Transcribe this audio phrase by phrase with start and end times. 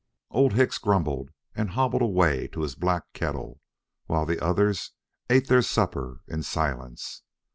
[0.31, 3.61] Old Hicks grumbled and hobbled away to his black kettle,
[4.07, 4.93] while the others
[5.29, 7.21] ate their supper in silence.